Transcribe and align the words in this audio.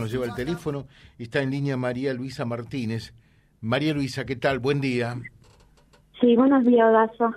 Nos 0.00 0.12
lleva 0.12 0.26
el 0.26 0.34
teléfono 0.34 0.86
y 1.18 1.24
está 1.24 1.42
en 1.42 1.50
línea 1.50 1.76
María 1.76 2.14
Luisa 2.14 2.44
Martínez. 2.44 3.14
María 3.60 3.92
Luisa, 3.92 4.24
¿qué 4.24 4.36
tal? 4.36 4.60
Buen 4.60 4.80
día. 4.80 5.20
Sí, 6.20 6.36
buenos 6.36 6.64
días, 6.64 6.86
Horacio. 6.86 7.34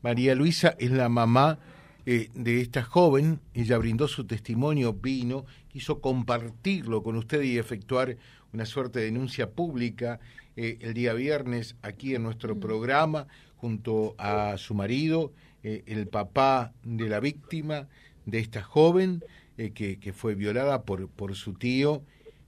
María 0.00 0.36
Luisa 0.36 0.76
es 0.78 0.92
la 0.92 1.08
mamá 1.08 1.58
eh, 2.06 2.28
de 2.32 2.60
esta 2.60 2.84
joven. 2.84 3.40
Ella 3.54 3.76
brindó 3.76 4.06
su 4.06 4.24
testimonio, 4.24 4.92
vino, 4.92 5.46
quiso 5.66 6.00
compartirlo 6.00 7.02
con 7.02 7.16
usted 7.16 7.42
y 7.42 7.58
efectuar 7.58 8.18
una 8.52 8.66
suerte 8.66 9.00
de 9.00 9.06
denuncia 9.06 9.50
pública 9.50 10.20
eh, 10.54 10.78
el 10.82 10.94
día 10.94 11.12
viernes 11.12 11.74
aquí 11.82 12.14
en 12.14 12.22
nuestro 12.22 12.60
programa 12.60 13.26
junto 13.56 14.14
a 14.16 14.58
su 14.58 14.76
marido, 14.76 15.32
eh, 15.64 15.82
el 15.86 16.06
papá 16.06 16.72
de 16.84 17.08
la 17.08 17.18
víctima 17.18 17.88
de 18.26 18.38
esta 18.38 18.62
joven. 18.62 19.24
Eh, 19.58 19.72
que, 19.72 20.12
fue 20.14 20.34
violada 20.34 20.84
por, 20.84 21.08
por 21.10 21.34
su 21.34 21.52
tío, 21.52 22.02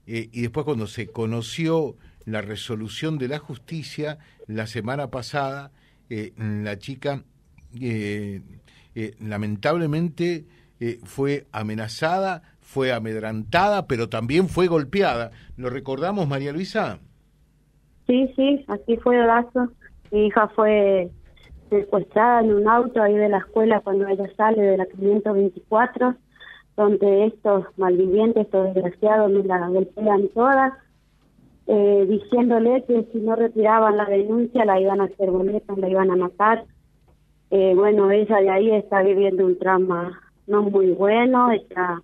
eh, 0.07 0.31
y 0.33 0.41
después 0.41 0.65
cuando 0.65 0.87
se 0.87 1.09
conoció 1.09 1.97
la 2.25 2.41
resolución 2.41 3.19
de 3.19 3.29
la 3.29 3.39
justicia, 3.39 4.17
la 4.47 4.67
semana 4.67 5.11
pasada, 5.11 5.73
eh, 6.09 6.33
la 6.39 6.79
chica 6.79 7.23
lamentablemente 9.19 10.47
fue 11.05 11.47
amenazada, 11.53 12.43
fue 12.61 12.93
amedrantada, 12.93 13.87
pero 13.87 14.09
también 14.09 14.49
fue 14.49 14.67
golpeada. 14.67 15.33
¿Lo 15.59 15.69
recordamos, 15.69 16.27
María 16.27 16.53
Luisa? 16.53 16.99
Sí, 18.07 18.33
sí, 18.37 18.65
así 18.69 18.97
fue 18.97 19.21
Horacio. 19.21 19.71
Mi 20.11 20.29
hija 20.29 20.49
fue 20.49 21.11
secuestrada 21.69 22.41
en 22.41 22.55
un 22.55 22.69
auto 22.69 23.03
ahí 23.03 23.17
de 23.17 23.29
la 23.29 23.39
escuela 23.39 23.81
cuando 23.81 24.07
ella 24.07 24.31
sale 24.37 24.63
de 24.63 24.77
la 24.79 24.87
524 24.87 26.17
donde 26.77 27.27
estos 27.27 27.67
malvivientes, 27.77 28.45
estos 28.45 28.75
desgraciados, 28.75 29.31
me 29.31 29.43
la 29.45 29.69
golpean 29.69 30.29
todas, 30.29 30.73
eh, 31.67 32.07
diciéndole 32.09 32.85
que 32.85 33.05
si 33.13 33.19
no 33.19 33.37
retiraban 33.37 33.97
la 33.97 34.07
denuncia 34.07 34.65
la 34.65 34.81
iban 34.81 35.01
a 35.01 35.05
hacer 35.05 35.31
boleta, 35.31 35.75
la 35.77 35.89
iban 35.89 36.11
a 36.11 36.17
matar. 36.17 36.65
Eh, 37.51 37.75
bueno, 37.75 38.11
ella 38.11 38.39
de 38.39 38.51
ahí 38.51 38.71
está 38.71 39.03
viviendo 39.03 39.45
un 39.45 39.59
trauma 39.59 40.19
no 40.47 40.63
muy 40.63 40.91
bueno, 40.91 41.53
está, 41.53 42.03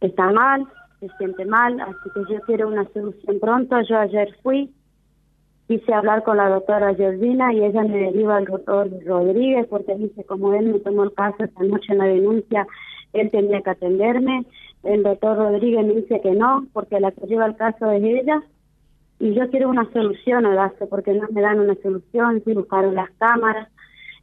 está 0.00 0.30
mal, 0.30 0.66
se 1.00 1.08
siente 1.18 1.44
mal, 1.44 1.80
así 1.80 2.10
que 2.14 2.32
yo 2.32 2.40
quiero 2.42 2.68
una 2.68 2.88
solución 2.92 3.38
pronto. 3.40 3.80
Yo 3.82 3.98
ayer 3.98 4.34
fui, 4.42 4.72
quise 5.68 5.92
hablar 5.92 6.22
con 6.22 6.36
la 6.38 6.48
doctora 6.48 6.94
Georgina 6.94 7.52
y 7.52 7.64
ella 7.64 7.82
me 7.82 7.98
deriva 7.98 8.36
al 8.36 8.46
doctor 8.46 8.88
Rodríguez 9.04 9.66
porque 9.68 9.94
dice, 9.96 10.24
como 10.24 10.54
él 10.54 10.72
me 10.72 10.78
tomó 10.80 11.04
el 11.04 11.12
caso 11.12 11.44
esta 11.44 11.62
noche 11.62 11.92
en 11.92 11.98
la 11.98 12.06
denuncia, 12.06 12.66
él 13.20 13.30
tenía 13.30 13.60
que 13.62 13.70
atenderme. 13.70 14.44
El 14.82 15.02
doctor 15.02 15.36
Rodríguez 15.36 15.86
me 15.86 15.94
dice 15.94 16.20
que 16.20 16.32
no, 16.32 16.66
porque 16.72 17.00
la 17.00 17.10
que 17.12 17.26
lleva 17.26 17.46
el 17.46 17.56
caso 17.56 17.90
es 17.90 18.02
ella. 18.02 18.42
Y 19.18 19.34
yo 19.34 19.48
quiero 19.50 19.68
una 19.70 19.90
solución, 19.92 20.44
Horacio, 20.46 20.88
porque 20.88 21.14
no 21.14 21.26
me 21.30 21.40
dan 21.40 21.60
una 21.60 21.74
solución, 21.82 22.42
si 22.44 22.54
las 22.54 23.10
cámaras. 23.18 23.68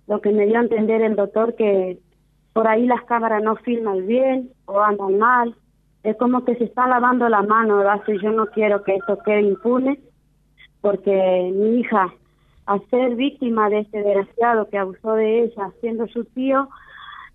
Lo 0.08 0.22
que 0.22 0.32
me 0.32 0.46
dio 0.46 0.58
a 0.58 0.64
entender 0.64 1.02
el 1.02 1.16
doctor 1.16 1.56
que 1.56 1.98
por 2.54 2.68
ahí 2.68 2.86
las 2.86 3.04
cámaras 3.06 3.42
no 3.44 3.56
filman 3.58 4.06
bien 4.06 4.50
o 4.66 4.80
andan 4.80 5.18
mal. 5.18 5.56
Es 6.04 6.16
como 6.18 6.46
que 6.46 6.56
se 6.56 6.66
está 6.66 6.88
lavando 6.88 7.28
la 7.30 7.42
mano, 7.42 7.80
Horacio, 7.80 8.14
y 8.14 8.22
yo 8.22 8.32
no 8.32 8.46
quiero 8.48 8.84
que 8.84 8.96
esto 8.96 9.18
quede 9.26 9.42
impune, 9.42 10.00
porque 10.82 11.52
mi 11.54 11.80
hija, 11.80 12.14
a 12.66 12.80
ser 12.90 13.16
víctima 13.16 13.70
de 13.70 13.80
este 13.80 14.04
desgraciado 14.04 14.70
que 14.70 14.78
abusó 14.78 15.14
de 15.14 15.44
ella, 15.44 15.72
siendo 15.80 16.08
su 16.08 16.26
tío, 16.26 16.70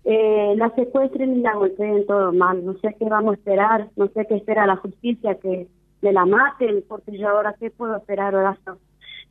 eh, 0.05 0.53
la 0.55 0.69
secuestren 0.75 1.37
y 1.37 1.41
la 1.41 1.53
golpeen 1.55 2.05
todo 2.05 2.31
mal. 2.31 2.65
No 2.65 2.73
sé 2.79 2.95
qué 2.97 3.05
vamos 3.05 3.33
a 3.33 3.37
esperar, 3.37 3.89
no 3.95 4.07
sé 4.07 4.25
qué 4.27 4.35
espera 4.35 4.65
la 4.65 4.77
justicia, 4.77 5.35
que 5.35 5.67
me 6.01 6.13
la 6.13 6.25
maten, 6.25 6.83
porque 6.87 7.17
yo 7.17 7.29
ahora 7.29 7.55
qué 7.59 7.69
puedo 7.69 7.97
esperar, 7.97 8.35
Horacio. 8.35 8.77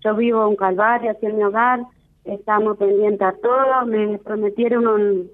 Yo 0.04 0.14
vivo 0.14 0.46
en 0.48 0.56
Calvario, 0.56 1.10
aquí 1.10 1.26
en 1.26 1.36
mi 1.36 1.44
hogar, 1.44 1.80
estamos 2.24 2.76
pendientes 2.76 3.22
a 3.22 3.32
todo, 3.32 3.86
me 3.86 4.18
prometieron 4.18 5.28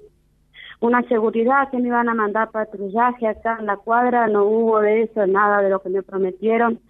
una 0.81 1.03
seguridad 1.09 1.71
que 1.71 1.79
me 1.79 1.89
iban 1.89 2.09
a 2.09 2.15
mandar 2.15 2.51
patrullaje 2.51 3.27
acá 3.27 3.57
en 3.59 3.67
la 3.67 3.77
cuadra, 3.77 4.29
no 4.29 4.45
hubo 4.45 4.81
de 4.81 5.03
eso, 5.03 5.27
nada 5.27 5.61
de 5.63 5.71
lo 5.71 5.81
que 5.81 5.89
me 5.89 6.03
prometieron. 6.03 6.81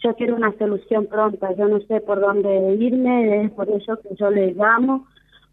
Yo 0.00 0.14
quiero 0.16 0.34
una 0.34 0.52
solución 0.58 1.06
pronta, 1.06 1.54
yo 1.54 1.68
no 1.68 1.80
sé 1.82 2.00
por 2.00 2.20
dónde 2.20 2.74
irme, 2.74 3.44
es 3.44 3.50
por 3.52 3.70
eso 3.70 4.00
que 4.00 4.14
yo 4.16 4.30
le 4.30 4.52
llamo 4.52 5.06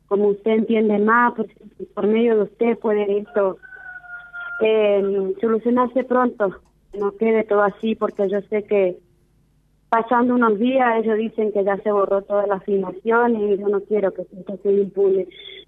como 0.09 0.27
usted 0.29 0.51
entiende 0.51 0.99
más, 0.99 1.33
por, 1.35 1.47
por 1.93 2.07
medio 2.07 2.35
de 2.35 2.43
usted 2.43 2.77
puede 2.79 3.19
esto 3.19 3.57
eh, 4.61 5.33
solucionarse 5.39 6.03
pronto, 6.03 6.59
no 6.99 7.15
quede 7.15 7.45
todo 7.45 7.61
así, 7.61 7.95
porque 7.95 8.27
yo 8.27 8.41
sé 8.49 8.63
que 8.63 8.97
pasando 9.89 10.35
unos 10.35 10.59
días 10.59 11.03
ellos 11.03 11.17
dicen 11.17 11.51
que 11.51 11.63
ya 11.63 11.77
se 11.77 11.91
borró 11.91 12.21
toda 12.23 12.45
la 12.47 12.59
filmación 12.59 13.35
y 13.35 13.57
yo 13.57 13.69
no 13.69 13.81
quiero 13.81 14.13
que 14.13 14.23
esto 14.23 14.59
se 14.61 14.71
impune. 14.71 15.27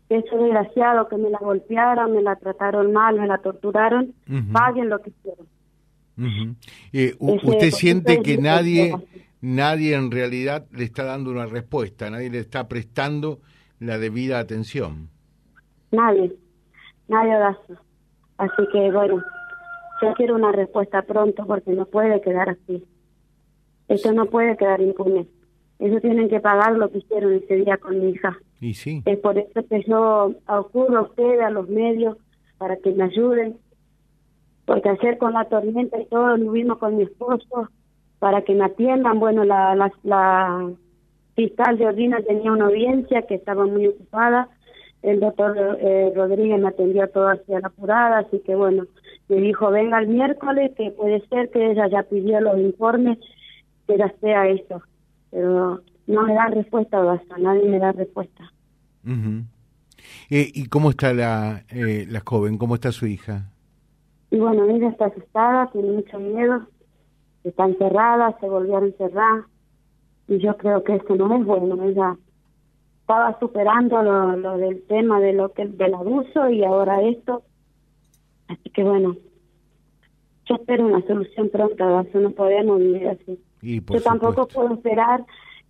Que 0.09 0.17
eso 0.17 0.37
desgraciado 0.37 1.07
que 1.07 1.17
me 1.17 1.29
la 1.29 1.39
golpearon, 1.39 2.13
me 2.13 2.21
la 2.21 2.35
trataron 2.35 2.91
mal, 2.91 3.19
me 3.19 3.27
la 3.27 3.37
torturaron, 3.37 4.13
paguen 4.51 4.89
lo 4.89 4.99
que 4.99 5.11
quieran. 5.21 6.57
Eh, 6.91 7.15
¿Usted 7.19 7.71
siente 7.71 8.21
que 8.21 8.37
nadie, 8.37 8.93
nadie 9.39 9.95
en 9.95 10.11
realidad 10.11 10.67
le 10.71 10.83
está 10.83 11.05
dando 11.05 11.31
una 11.31 11.45
respuesta, 11.45 12.09
nadie 12.09 12.29
le 12.29 12.39
está 12.39 12.67
prestando 12.67 13.39
la 13.81 13.97
debida 13.97 14.39
atención. 14.39 15.09
Nadie, 15.91 16.33
nadie 17.07 17.33
da 17.33 17.57
Así 18.37 18.67
que 18.71 18.91
bueno, 18.91 19.21
yo 20.01 20.13
quiero 20.13 20.35
una 20.35 20.51
respuesta 20.51 21.01
pronto 21.01 21.45
porque 21.45 21.71
no 21.71 21.85
puede 21.85 22.21
quedar 22.21 22.49
así. 22.49 22.85
Esto 23.87 24.13
no 24.13 24.27
puede 24.27 24.55
quedar 24.55 24.81
impune. 24.81 25.27
Ellos 25.79 26.01
tienen 26.01 26.29
que 26.29 26.39
pagar 26.39 26.73
lo 26.77 26.91
que 26.91 26.99
hicieron 26.99 27.33
ese 27.33 27.55
día 27.55 27.77
con 27.77 27.99
mi 27.99 28.11
hija. 28.11 28.37
Y 28.59 28.75
sí. 28.75 29.01
Es 29.05 29.17
por 29.19 29.37
eso 29.37 29.65
que 29.67 29.83
yo 29.87 30.35
ocurro 30.47 30.99
a 30.99 31.01
ustedes, 31.01 31.41
a 31.41 31.49
los 31.49 31.67
medios, 31.67 32.17
para 32.59 32.77
que 32.77 32.91
me 32.91 33.05
ayuden. 33.05 33.57
Porque 34.65 34.89
ayer 34.89 35.17
con 35.17 35.33
la 35.33 35.45
tormenta 35.45 35.99
y 35.99 36.05
todo, 36.05 36.37
nos 36.37 36.53
vimos 36.53 36.77
con 36.77 36.97
mi 36.97 37.03
esposo 37.03 37.69
para 38.19 38.43
que 38.43 38.53
me 38.53 38.65
atiendan. 38.65 39.19
Bueno, 39.19 39.43
la, 39.43 39.75
la, 39.75 39.91
la 40.03 40.71
fiscal 41.35 41.77
de 41.77 41.87
Ordina 41.87 42.21
tenía 42.21 42.51
una 42.51 42.65
audiencia 42.65 43.21
que 43.23 43.35
estaba 43.35 43.65
muy 43.65 43.87
ocupada. 43.87 44.49
El 45.01 45.19
doctor 45.19 45.55
eh, 45.81 46.11
Rodríguez 46.15 46.59
me 46.61 46.69
atendió 46.69 47.07
todo 47.09 47.29
hacia 47.29 47.59
la 47.59 47.67
apurada, 47.67 48.19
así 48.19 48.39
que 48.45 48.55
bueno, 48.55 48.85
me 49.29 49.37
dijo, 49.37 49.71
venga 49.71 49.99
el 49.99 50.07
miércoles, 50.09 50.71
que 50.77 50.91
puede 50.91 51.25
ser 51.27 51.49
que 51.49 51.71
ella 51.71 51.87
ya 51.87 52.03
pidió 52.03 52.39
los 52.41 52.59
informes, 52.59 53.17
que 53.87 53.97
ya 53.97 54.13
sea 54.21 54.47
eso. 54.47 54.81
Pero 55.31 55.81
no 56.07 56.23
me 56.23 56.33
dan 56.33 56.51
respuesta, 56.51 56.99
basta, 56.99 57.37
nadie 57.37 57.67
me 57.67 57.79
da 57.79 57.93
respuesta. 57.93 58.51
Eh, 60.29 60.51
¿Y 60.53 60.65
cómo 60.67 60.91
está 60.91 61.13
la, 61.13 61.63
eh, 61.69 62.05
la 62.07 62.21
joven? 62.23 62.57
¿Cómo 62.57 62.75
está 62.75 62.91
su 62.91 63.07
hija? 63.07 63.49
Y 64.29 64.37
bueno, 64.37 64.65
ella 64.65 64.89
está 64.89 65.05
asustada, 65.05 65.69
tiene 65.71 65.91
mucho 65.91 66.19
miedo, 66.19 66.67
está 67.43 67.65
encerrada, 67.65 68.37
se 68.39 68.47
volvió 68.47 68.77
a 68.77 68.85
encerrar 68.85 69.43
y 70.31 70.39
yo 70.39 70.55
creo 70.55 70.81
que 70.83 70.95
eso 70.95 71.15
no 71.15 71.35
es 71.35 71.45
bueno 71.45 71.83
ella 71.83 72.15
estaba 73.01 73.37
superando 73.37 74.01
lo, 74.01 74.57
del 74.57 74.81
tema 74.83 75.19
de 75.19 75.33
lo 75.33 75.51
que 75.51 75.65
del 75.65 75.93
abuso 75.93 76.49
y 76.49 76.63
ahora 76.63 77.01
esto. 77.01 77.43
Así 78.47 78.69
que 78.69 78.83
bueno 78.83 79.17
yo 80.45 80.55
espero 80.55 80.85
una 80.85 81.05
solución 81.05 81.49
pronta 81.49 82.01
eso 82.07 82.19
no 82.19 82.31
podemos 82.31 82.79
vivir 82.79 83.09
así. 83.09 83.39
Yo 83.61 84.01
tampoco 84.01 84.47
puedo 84.47 84.73
esperar 84.75 85.25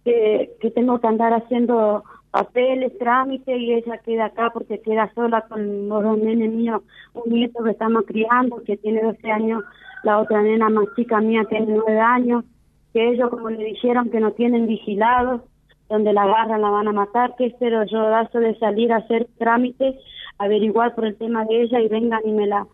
que, 0.06 0.52
que 0.62 0.70
tengo 0.70 1.00
que 1.00 1.08
andar 1.08 1.34
haciendo 1.34 2.04
papeles, 2.30 2.96
trámites 3.00 3.60
y 3.60 3.74
ella 3.74 3.98
queda 3.98 4.26
acá 4.26 4.52
porque 4.54 4.80
queda 4.80 5.12
sola 5.16 5.42
con 5.50 5.90
los 5.90 6.04
dos 6.04 6.18
nenes 6.20 6.52
míos, 6.52 6.84
un 7.14 7.34
nieto 7.34 7.64
que 7.64 7.72
estamos 7.72 8.06
criando 8.06 8.62
que 8.64 8.78
tiene 8.78 9.02
12 9.02 9.32
años, 9.32 9.64
la 10.04 10.20
otra 10.20 10.44
nena 10.44 10.70
más 10.70 10.86
chica 10.96 11.20
mía 11.20 11.44
tiene 11.50 11.74
9 11.74 12.00
años 12.00 12.46
que 12.94 13.10
ellos 13.10 13.30
como 13.30 13.50
le 13.50 13.64
dijeron 13.64 14.10
que 14.10 14.20
no 14.20 14.32
tienen 14.32 14.68
vigilados, 14.68 15.42
donde 15.90 16.14
la 16.14 16.24
agarran 16.24 16.62
la 16.62 16.70
van 16.70 16.88
a 16.88 16.94
matar, 16.94 17.36
que 17.38 17.48
espero 17.48 17.84
yo 17.86 18.02
de 18.40 18.58
salir 18.60 18.92
a 18.94 18.98
hacer 18.98 19.28
trámites, 19.38 19.96
averiguar 20.38 20.96
por 20.96 21.06
el 21.06 21.16
tema 21.18 21.46
de 21.46 21.64
ella 21.64 21.82
y 21.82 21.88
vengan 21.88 22.22
y 22.26 22.32
me 22.32 22.48
la, 22.48 22.66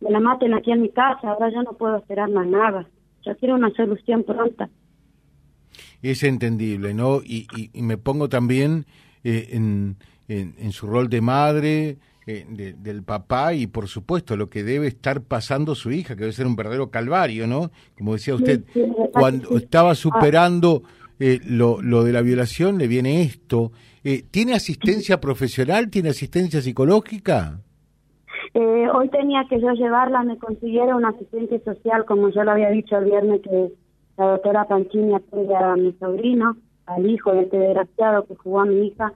me 0.00 0.10
la 0.10 0.20
maten 0.20 0.54
aquí 0.54 0.72
en 0.72 0.82
mi 0.82 0.88
casa, 0.88 1.30
ahora 1.30 1.50
yo 1.50 1.62
no 1.62 1.74
puedo 1.74 1.96
esperar 1.96 2.30
más 2.30 2.46
nada, 2.46 2.88
yo 3.24 3.36
quiero 3.36 3.54
una 3.54 3.70
solución 3.70 4.24
pronta. 4.24 4.70
Es 6.02 6.22
entendible, 6.22 6.94
¿no? 6.94 7.20
Y, 7.22 7.46
y, 7.72 7.82
me 7.82 7.96
pongo 7.96 8.28
también 8.28 8.86
eh, 9.22 9.50
en, 9.52 9.96
en 10.28 10.72
su 10.72 10.86
rol 10.86 11.08
de 11.08 11.20
madre, 11.20 11.98
eh, 12.26 12.74
del 12.78 13.02
papá 13.02 13.54
y 13.54 13.66
por 13.66 13.88
supuesto 13.88 14.36
lo 14.36 14.48
que 14.48 14.62
debe 14.62 14.86
estar 14.86 15.22
pasando 15.22 15.74
su 15.74 15.90
hija, 15.92 16.14
que 16.14 16.22
debe 16.22 16.32
ser 16.32 16.46
un 16.46 16.56
verdadero 16.56 16.90
calvario, 16.90 17.46
¿no? 17.46 17.70
Como 17.96 18.12
decía 18.12 18.34
usted, 18.34 18.64
cuando 19.12 19.56
estaba 19.56 19.92
ah. 19.92 19.94
superando 19.94 20.82
eh, 21.18 21.40
lo, 21.44 21.80
lo 21.82 22.04
de 22.04 22.12
la 22.12 22.22
violación, 22.22 22.78
le 22.78 22.88
viene 22.88 23.22
esto. 23.22 23.72
Eh, 24.04 24.24
¿Tiene 24.30 24.54
asistencia 24.54 25.20
profesional? 25.20 25.88
¿Tiene 25.90 26.08
asistencia 26.08 26.60
psicológica? 26.60 27.60
Eh, 28.54 28.86
hoy 28.92 29.08
tenía 29.08 29.44
que 29.48 29.60
yo 29.60 29.70
llevarla, 29.72 30.24
me 30.24 30.36
consiguieron 30.36 30.96
un 30.96 31.04
asistente 31.06 31.60
social, 31.60 32.04
como 32.04 32.28
yo 32.30 32.42
lo 32.42 32.50
había 32.50 32.70
dicho 32.70 32.98
el 32.98 33.04
viernes, 33.04 33.40
que 33.42 33.72
la 34.18 34.26
doctora 34.32 34.64
Panchini 34.64 35.14
atiende 35.14 35.56
a 35.56 35.76
mi 35.76 35.92
sobrino, 35.92 36.56
al 36.86 37.08
hijo 37.08 37.32
de 37.32 37.42
este 37.42 37.58
desgraciado 37.58 38.26
que 38.26 38.34
jugó 38.34 38.60
a 38.60 38.66
mi 38.66 38.88
hija. 38.88 39.12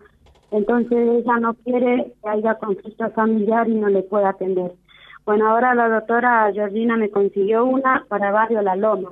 Entonces 0.51 0.99
ella 0.99 1.39
no 1.39 1.55
quiere 1.55 2.13
que 2.23 2.29
haya 2.29 2.55
conflicto 2.55 3.11
familiar 3.11 3.69
y 3.69 3.75
no 3.75 3.89
le 3.89 4.03
pueda 4.03 4.31
atender. 4.31 4.73
Bueno, 5.25 5.49
ahora 5.49 5.75
la 5.75 5.89
doctora 5.89 6.51
Georgina 6.53 6.97
me 6.97 7.11
consiguió 7.11 7.65
una 7.65 8.05
para 8.09 8.31
Barrio 8.31 8.63
La 8.63 8.77
Loma, 8.77 9.11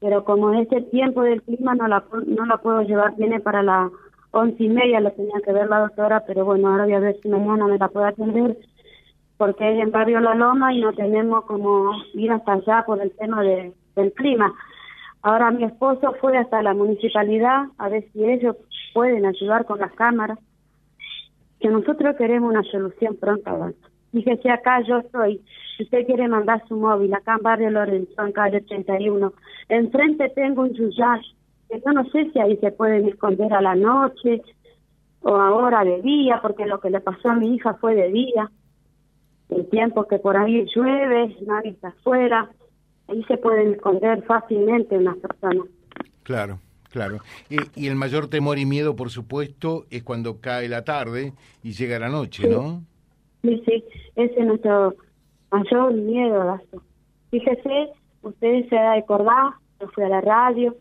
pero 0.00 0.24
como 0.24 0.54
es 0.54 0.70
el 0.70 0.88
tiempo 0.90 1.22
del 1.22 1.42
clima 1.42 1.74
no 1.74 1.88
la, 1.88 2.04
no 2.26 2.46
la 2.46 2.58
puedo 2.58 2.82
llevar, 2.82 3.16
viene 3.16 3.40
para 3.40 3.62
las 3.62 3.90
once 4.30 4.62
y 4.62 4.68
media, 4.68 5.00
lo 5.00 5.10
tenía 5.12 5.40
que 5.44 5.52
ver 5.52 5.68
la 5.68 5.80
doctora, 5.80 6.24
pero 6.26 6.44
bueno, 6.44 6.68
ahora 6.68 6.84
voy 6.84 6.94
a 6.94 7.00
ver 7.00 7.16
si 7.20 7.28
mañana 7.28 7.66
me 7.66 7.78
la 7.78 7.88
puede 7.88 8.06
atender 8.06 8.56
porque 9.38 9.72
es 9.72 9.80
en 9.80 9.92
Barrio 9.92 10.20
La 10.20 10.34
Loma 10.34 10.74
y 10.74 10.80
no 10.80 10.92
tenemos 10.92 11.44
como 11.44 11.92
ir 12.12 12.30
hasta 12.32 12.54
allá 12.54 12.82
por 12.84 13.00
el 13.00 13.12
tema 13.12 13.42
de, 13.42 13.72
del 13.94 14.12
clima. 14.12 14.52
Ahora 15.22 15.50
mi 15.50 15.64
esposo 15.64 16.14
fue 16.20 16.36
hasta 16.36 16.62
la 16.62 16.74
municipalidad 16.74 17.66
a 17.78 17.88
ver 17.88 18.04
si 18.12 18.24
ellos 18.24 18.56
pueden 18.92 19.24
ayudar 19.24 19.64
con 19.64 19.78
las 19.78 19.92
cámaras, 19.92 20.38
que 21.60 21.68
nosotros 21.68 22.16
queremos 22.16 22.50
una 22.50 22.62
solución 22.64 23.16
pronta. 23.16 23.72
Fíjese 24.12 24.50
acá 24.50 24.80
yo 24.82 24.98
estoy, 24.98 25.42
si 25.76 25.84
usted 25.84 26.06
quiere 26.06 26.28
mandar 26.28 26.66
su 26.66 26.76
móvil, 26.76 27.12
acá 27.12 27.34
en 27.36 27.42
Barrio 27.42 27.70
Lorenzo, 27.70 28.24
en 28.24 28.32
calle 28.32 28.58
81, 28.58 29.32
enfrente 29.68 30.30
tengo 30.30 30.62
un 30.62 30.72
yuyay, 30.72 31.20
yo 31.70 31.92
no 31.92 32.04
sé 32.10 32.30
si 32.32 32.38
ahí 32.38 32.56
se 32.56 32.72
pueden 32.72 33.06
esconder 33.08 33.52
a 33.52 33.60
la 33.60 33.74
noche 33.74 34.42
o 35.20 35.36
ahora 35.36 35.84
de 35.84 36.00
día, 36.00 36.40
porque 36.40 36.64
lo 36.64 36.80
que 36.80 36.90
le 36.90 37.00
pasó 37.00 37.30
a 37.30 37.34
mi 37.34 37.54
hija 37.54 37.74
fue 37.74 37.94
de 37.94 38.08
día 38.10 38.50
el 39.50 39.68
tiempo 39.68 40.06
que 40.06 40.18
por 40.18 40.36
ahí 40.36 40.66
llueve, 40.74 41.36
nadie 41.46 41.70
está 41.70 41.88
afuera, 41.88 42.50
ahí 43.08 43.22
se 43.24 43.38
pueden 43.38 43.72
esconder 43.72 44.22
fácilmente 44.24 44.96
unas 44.96 45.16
personas. 45.16 45.66
Claro, 46.22 46.58
claro. 46.90 47.18
Y, 47.48 47.86
el 47.86 47.96
mayor 47.96 48.28
temor 48.28 48.58
y 48.58 48.66
miedo, 48.66 48.96
por 48.96 49.10
supuesto, 49.10 49.86
es 49.90 50.02
cuando 50.02 50.40
cae 50.40 50.68
la 50.68 50.84
tarde 50.84 51.32
y 51.62 51.72
llega 51.72 51.98
la 51.98 52.08
noche, 52.08 52.48
¿no? 52.48 52.82
Sí, 53.42 53.62
sí, 53.66 53.84
ese 54.16 54.40
es 54.40 54.46
nuestro 54.46 54.94
mayor 55.50 55.92
miedo, 55.94 56.44
Lazo. 56.44 56.82
Fíjese, 57.30 57.88
ustedes 58.22 58.68
se 58.68 58.78
acordar, 58.78 59.52
yo 59.80 59.88
fui 59.88 60.04
a 60.04 60.08
la 60.08 60.20
radio, 60.20 60.76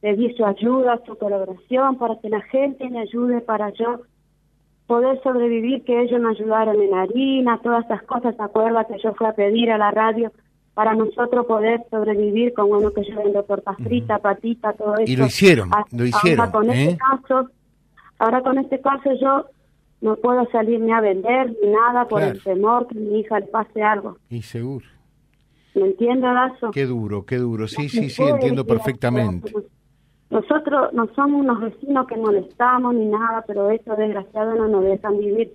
pedí 0.00 0.34
su 0.34 0.44
ayuda, 0.44 1.00
su 1.06 1.16
colaboración 1.18 1.98
para 1.98 2.18
que 2.20 2.28
la 2.28 2.40
gente 2.42 2.88
me 2.88 3.00
ayude 3.00 3.40
para 3.40 3.70
yo 3.70 4.02
poder 4.86 5.22
sobrevivir, 5.22 5.84
que 5.84 6.02
ellos 6.02 6.20
me 6.20 6.30
ayudaron 6.30 6.80
en 6.82 6.94
harina, 6.94 7.60
todas 7.62 7.84
esas 7.84 8.02
cosas, 8.04 8.34
¿se 8.34 8.42
acuerda 8.42 8.86
que 8.86 8.98
yo 8.98 9.14
fui 9.14 9.26
a 9.26 9.34
pedir 9.34 9.70
a 9.70 9.78
la 9.78 9.90
radio 9.90 10.32
para 10.74 10.94
nosotros 10.94 11.46
poder 11.46 11.82
sobrevivir 11.90 12.54
con 12.54 12.68
bueno 12.68 12.90
que 12.92 13.04
yo 13.04 13.16
vendo 13.22 13.42
torta 13.42 13.74
frita, 13.74 14.18
patita, 14.18 14.72
todo 14.72 14.94
eso. 14.94 15.12
Y 15.12 15.16
lo 15.16 15.26
hicieron, 15.26 15.70
lo 15.90 16.04
hicieron. 16.04 16.40
Ahora 16.40 16.52
con, 16.52 16.70
este 16.70 16.92
¿eh? 16.92 16.98
caso, 16.98 17.50
ahora 18.18 18.42
con 18.42 18.58
este 18.58 18.80
caso 18.80 19.10
yo 19.20 19.46
no 20.00 20.16
puedo 20.16 20.48
salir 20.50 20.80
ni 20.80 20.92
a 20.92 21.00
vender 21.00 21.54
ni 21.62 21.70
nada 21.70 22.06
por 22.06 22.22
el 22.22 22.42
temor 22.42 22.86
que 22.86 22.98
mi 22.98 23.20
hija 23.20 23.40
le 23.40 23.46
pase 23.46 23.82
algo. 23.82 24.16
Y 24.30 24.42
seguro. 24.42 24.86
¿Me 25.74 25.82
entiende, 25.82 26.26
Lazo? 26.26 26.70
Qué 26.72 26.86
duro, 26.86 27.24
qué 27.24 27.36
duro. 27.36 27.68
Sí, 27.68 27.88
sí, 27.88 28.10
sí, 28.10 28.22
entiendo 28.22 28.64
perfectamente. 28.66 29.52
Nosotros 30.30 30.92
no 30.92 31.08
somos 31.14 31.40
unos 31.40 31.60
vecinos 31.60 32.06
que 32.06 32.16
molestamos 32.16 32.94
ni 32.94 33.06
nada, 33.06 33.44
pero 33.46 33.70
eso 33.70 33.94
desgraciado 33.96 34.54
no 34.54 34.68
nos 34.68 34.84
dejan 34.84 35.18
vivir. 35.18 35.52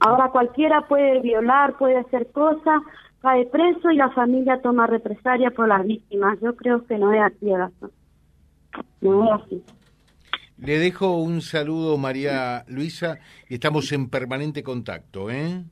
Ahora 0.00 0.30
cualquiera 0.30 0.86
puede 0.88 1.20
violar, 1.20 1.76
puede 1.76 1.98
hacer 1.98 2.30
cosas, 2.32 2.82
cae 3.20 3.46
preso 3.46 3.90
y 3.90 3.96
la 3.96 4.10
familia 4.10 4.60
toma 4.62 4.86
represalia 4.86 5.50
por 5.50 5.68
las 5.68 5.84
víctimas. 5.86 6.38
Yo 6.40 6.56
creo 6.56 6.86
que 6.86 6.98
no 6.98 7.12
es 7.12 7.20
así, 7.20 7.46
No 9.00 9.24
es 9.24 9.42
así. 9.42 9.62
Le 10.58 10.78
dejo 10.78 11.16
un 11.16 11.40
saludo, 11.40 11.96
María 11.96 12.64
Luisa, 12.68 13.18
y 13.48 13.54
estamos 13.54 13.90
en 13.92 14.10
permanente 14.10 14.62
contacto, 14.62 15.30
¿eh? 15.30 15.64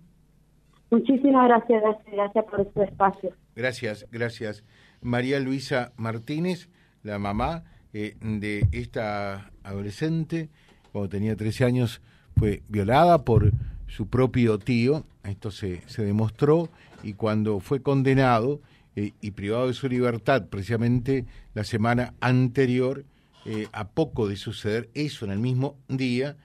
Muchísimas 0.90 1.46
gracias, 1.46 1.82
gracias, 1.82 2.12
gracias 2.12 2.44
por 2.46 2.72
su 2.72 2.82
espacio. 2.82 3.30
Gracias, 3.54 4.06
gracias. 4.10 4.64
María 5.02 5.40
Luisa 5.40 5.92
Martínez 5.96 6.70
la 7.02 7.18
mamá 7.18 7.64
eh, 7.92 8.16
de 8.20 8.66
esta 8.72 9.50
adolescente, 9.62 10.50
cuando 10.92 11.08
tenía 11.08 11.36
13 11.36 11.64
años, 11.64 12.02
fue 12.36 12.62
violada 12.68 13.24
por 13.24 13.52
su 13.88 14.06
propio 14.08 14.58
tío, 14.58 15.04
esto 15.24 15.50
se, 15.50 15.82
se 15.86 16.04
demostró, 16.04 16.70
y 17.02 17.14
cuando 17.14 17.60
fue 17.60 17.82
condenado 17.82 18.60
eh, 18.96 19.12
y 19.20 19.32
privado 19.32 19.68
de 19.68 19.74
su 19.74 19.88
libertad, 19.88 20.46
precisamente 20.48 21.26
la 21.54 21.64
semana 21.64 22.14
anterior, 22.20 23.04
eh, 23.44 23.66
a 23.72 23.88
poco 23.88 24.28
de 24.28 24.36
suceder 24.36 24.88
eso 24.94 25.24
en 25.24 25.32
el 25.32 25.38
mismo 25.38 25.76
día, 25.88 26.36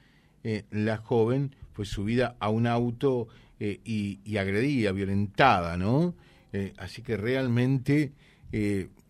la 0.71 0.97
joven 0.97 1.55
fue 1.71 1.85
subida 1.85 2.35
a 2.41 2.49
un 2.49 2.67
auto 2.67 3.29
y, 3.61 4.19
y, 4.25 4.35
agredida, 4.35 4.91
violentada, 4.91 5.77
¿no? 5.77 6.15
así 6.75 7.01
que 7.01 7.15
realmente 7.15 8.11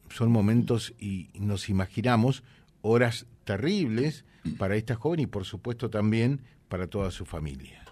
son 0.09 0.31
momentos 0.31 0.93
y 0.99 1.29
nos 1.33 1.69
imaginamos 1.69 2.43
horas 2.83 3.25
terribles 3.45 4.25
para 4.57 4.75
esta 4.75 4.95
joven 4.95 5.21
y 5.21 5.27
por 5.27 5.45
supuesto 5.45 5.89
también 5.89 6.41
para 6.69 6.87
toda 6.87 7.09
su 7.09 7.25
familia. 7.25 7.82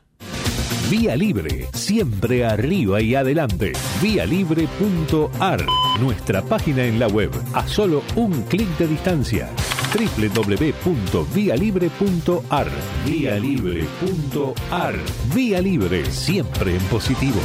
Vía 0.91 1.15
Libre, 1.15 1.69
siempre 1.73 2.43
arriba 2.43 3.01
y 3.01 3.15
adelante. 3.15 3.71
Vialibre.ar, 4.01 5.65
nuestra 6.01 6.41
página 6.41 6.83
en 6.83 6.99
la 6.99 7.07
web, 7.07 7.31
a 7.53 7.65
solo 7.65 8.03
un 8.17 8.41
clic 8.43 8.67
de 8.77 8.89
distancia. 8.89 9.49
www.vialibre.ar, 9.95 12.67
vialibre.ar. 13.05 14.95
Vía 15.33 15.61
Libre, 15.61 16.11
siempre 16.11 16.75
en 16.75 16.83
positivo. 16.83 17.39